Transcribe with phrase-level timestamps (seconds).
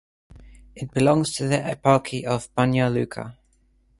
[0.75, 3.37] It belongs to the Eparchy of Banja Luka.